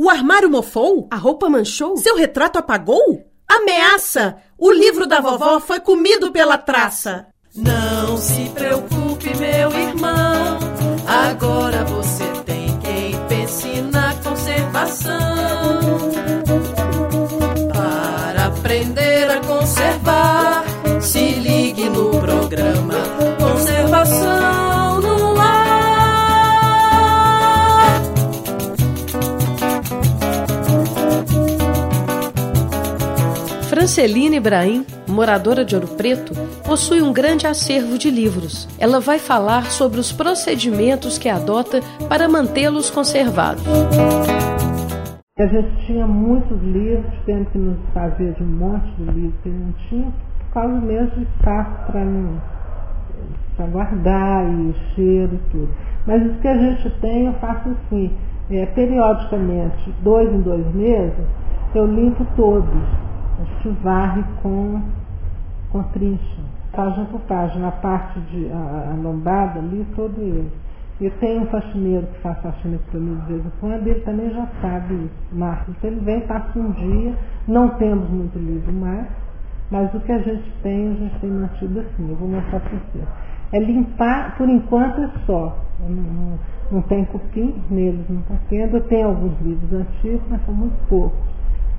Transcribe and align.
O 0.00 0.08
armário 0.08 0.48
mofou? 0.48 1.08
A 1.10 1.16
roupa 1.16 1.50
manchou? 1.50 1.96
Seu 1.96 2.14
retrato 2.14 2.56
apagou? 2.56 3.26
Ameaça! 3.48 4.36
O 4.56 4.70
livro 4.70 5.08
da 5.08 5.20
vovó 5.20 5.58
foi 5.58 5.80
comido 5.80 6.30
pela 6.30 6.56
traça. 6.56 7.26
Não 7.52 8.16
se 8.16 8.48
preocupe, 8.50 9.36
meu 9.36 9.72
irmão. 9.72 9.97
Francelina 33.88 34.36
Ibrahim, 34.36 34.84
moradora 35.08 35.64
de 35.64 35.74
Ouro 35.74 35.88
Preto, 35.88 36.34
possui 36.62 37.00
um 37.00 37.10
grande 37.10 37.46
acervo 37.46 37.96
de 37.96 38.10
livros. 38.10 38.68
Ela 38.78 39.00
vai 39.00 39.18
falar 39.18 39.64
sobre 39.70 39.98
os 39.98 40.12
procedimentos 40.12 41.16
que 41.16 41.26
adota 41.26 41.80
para 42.06 42.28
mantê-los 42.28 42.90
conservados. 42.90 43.62
A 45.38 45.46
gente 45.46 45.86
tinha 45.86 46.06
muitos 46.06 46.60
livros, 46.60 47.10
tendo 47.24 47.46
que 47.46 47.56
nos 47.56 47.78
fazer 47.94 48.34
de 48.34 48.42
um 48.42 48.58
monte 48.58 48.90
de 48.98 49.04
livros 49.04 49.40
que 49.42 49.48
não 49.48 49.72
tinha, 49.88 50.12
por 50.38 50.52
causa 50.52 50.80
mesmo 50.82 51.10
de 51.12 51.22
espaço 51.22 51.70
para 53.56 53.66
guardar 53.68 54.44
e 54.44 54.74
cheiro 54.94 55.34
e 55.34 55.50
tudo. 55.50 55.70
Mas 56.06 56.26
o 56.26 56.34
que 56.40 56.48
a 56.48 56.58
gente 56.58 56.90
tem, 57.00 57.24
eu 57.24 57.32
faço 57.40 57.70
assim, 57.70 58.10
é, 58.50 58.66
periodicamente, 58.66 59.94
dois 60.02 60.30
em 60.30 60.42
dois 60.42 60.74
meses, 60.74 61.24
eu 61.74 61.86
limpo 61.86 62.26
todos. 62.36 63.07
Gente 63.38 63.82
varre 63.82 64.24
com, 64.42 64.82
com 65.70 65.82
trincha 65.84 66.58
página 66.72 67.06
por 67.06 67.20
página, 67.22 67.68
a 67.68 67.72
parte 67.72 68.20
de 68.20 68.48
a, 68.52 68.92
a 68.92 69.02
lombada 69.02 69.58
ali, 69.58 69.86
todo 69.96 70.20
ele. 70.20 70.50
E 71.00 71.08
tem 71.10 71.40
um 71.40 71.46
faxineiro 71.46 72.06
que 72.06 72.20
faz 72.20 72.38
faxina 72.40 72.78
para 72.90 73.00
mim 73.00 73.16
de 73.20 73.32
vez 73.32 73.46
em 73.46 73.50
quando, 73.60 73.86
ele 73.86 74.00
também 74.00 74.30
já 74.30 74.46
sabe 74.60 74.94
isso, 74.94 75.36
Marcos. 75.36 75.74
Então 75.76 75.90
ele 75.90 76.00
vem, 76.00 76.20
passa 76.22 76.58
um 76.58 76.72
dia, 76.72 77.14
não 77.46 77.68
temos 77.70 78.08
muito 78.10 78.38
livro 78.38 78.72
mais, 78.72 79.06
mas 79.70 79.92
o 79.94 80.00
que 80.00 80.12
a 80.12 80.18
gente 80.18 80.50
tem, 80.62 80.92
a 80.92 80.94
gente 80.94 81.18
tem 81.20 81.30
mantido 81.30 81.80
assim, 81.80 82.10
eu 82.10 82.16
vou 82.16 82.28
mostrar 82.28 82.60
para 82.60 82.70
você. 82.70 83.04
É 83.52 83.60
limpar, 83.60 84.36
por 84.36 84.48
enquanto 84.48 85.00
é 85.00 85.10
só. 85.24 85.56
Não, 85.80 85.88
não, 85.88 86.38
não 86.72 86.82
tem 86.82 87.04
cupim 87.06 87.54
neles, 87.70 88.04
não 88.08 88.20
está 88.20 88.34
tendo. 88.48 88.80
Tem 88.88 89.02
alguns 89.04 89.40
livros 89.40 89.72
antigos, 89.72 90.20
mas 90.28 90.44
são 90.44 90.54
muito 90.54 90.76
poucos, 90.88 91.18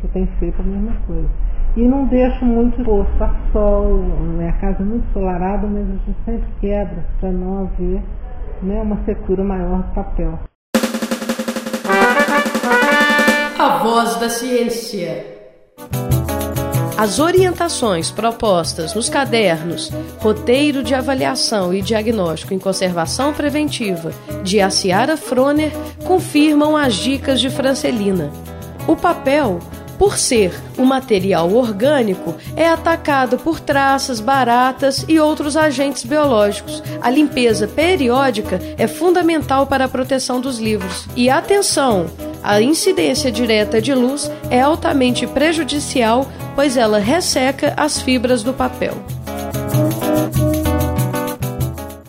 que 0.01 0.07
tem 0.07 0.25
feito 0.39 0.59
a 0.61 0.63
mesma 0.63 0.93
coisa. 1.05 1.29
E 1.77 1.81
não 1.81 2.05
deixo 2.05 2.43
muito 2.43 2.79
exposto 2.79 3.23
a 3.23 3.35
sol, 3.53 3.97
né? 4.37 4.49
a 4.49 4.53
casa 4.53 4.81
é 4.81 4.85
muito 4.85 5.05
solarada, 5.13 5.67
mas 5.67 5.83
a 5.83 5.91
gente 5.91 6.15
sempre 6.25 6.49
quebra 6.59 7.05
para 7.19 7.31
não 7.31 7.63
haver 7.63 8.01
né, 8.61 8.81
uma 8.81 9.03
secura 9.05 9.43
maior 9.43 9.83
do 9.83 9.93
papel. 9.93 10.39
A 13.57 13.77
voz 13.83 14.15
da 14.15 14.29
ciência. 14.29 15.39
As 16.97 17.17
orientações 17.17 18.11
propostas 18.11 18.93
nos 18.93 19.07
cadernos 19.07 19.89
Roteiro 20.19 20.83
de 20.83 20.93
Avaliação 20.93 21.73
e 21.73 21.81
Diagnóstico 21.81 22.53
em 22.53 22.59
Conservação 22.59 23.33
Preventiva 23.33 24.11
de 24.43 24.59
Aciara 24.59 25.15
Froner 25.15 25.71
confirmam 26.05 26.75
as 26.75 26.95
dicas 26.95 27.39
de 27.39 27.49
Francelina. 27.49 28.29
O 28.85 28.97
papel 28.97 29.59
por 29.99 30.17
ser 30.17 30.53
um 30.77 30.85
material 30.85 31.53
orgânico, 31.53 32.33
é 32.55 32.67
atacado 32.67 33.37
por 33.37 33.59
traças, 33.59 34.21
baratas 34.21 35.05
e 35.09 35.19
outros 35.19 35.57
agentes 35.57 36.05
biológicos. 36.05 36.81
A 37.01 37.09
limpeza 37.09 37.67
periódica 37.67 38.59
é 38.77 38.87
fundamental 38.87 39.67
para 39.67 39.85
a 39.85 39.89
proteção 39.89 40.39
dos 40.39 40.57
livros. 40.57 41.05
E 41.15 41.29
atenção! 41.29 42.09
A 42.41 42.61
incidência 42.61 43.29
direta 43.29 43.81
de 43.81 43.93
luz 43.93 44.31
é 44.49 44.61
altamente 44.61 45.27
prejudicial, 45.27 46.25
pois 46.55 46.77
ela 46.77 46.97
resseca 46.97 47.73
as 47.75 48.01
fibras 48.01 48.41
do 48.41 48.53
papel. 48.53 48.93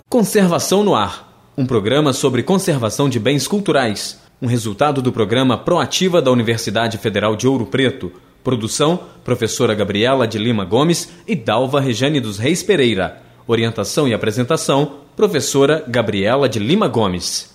Conservação 0.08 0.84
no 0.84 0.94
Ar 0.94 1.28
um 1.60 1.66
programa 1.66 2.14
sobre 2.14 2.42
conservação 2.42 3.06
de 3.06 3.20
bens 3.20 3.46
culturais 3.46 4.18
um 4.40 4.46
resultado 4.46 5.02
do 5.02 5.12
programa 5.12 5.58
Proativa 5.58 6.22
da 6.22 6.30
Universidade 6.30 6.96
Federal 6.96 7.36
de 7.36 7.46
Ouro 7.46 7.66
Preto. 7.66 8.10
Produção: 8.42 8.98
professora 9.22 9.74
Gabriela 9.74 10.26
de 10.26 10.38
Lima 10.38 10.64
Gomes 10.64 11.12
e 11.26 11.36
Dalva 11.36 11.80
Rejane 11.80 12.20
dos 12.20 12.38
Reis 12.38 12.62
Pereira. 12.62 13.20
Orientação 13.46 14.08
e 14.08 14.14
apresentação: 14.14 15.00
professora 15.14 15.84
Gabriela 15.86 16.48
de 16.48 16.58
Lima 16.58 16.88
Gomes. 16.88 17.49